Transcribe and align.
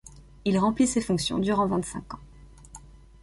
Il 0.45 0.57
remplit 0.57 0.87
ces 0.87 0.99
fonctions 0.99 1.37
durant 1.37 1.67
vingt-cinq 1.67 2.15
ans. 2.15 2.19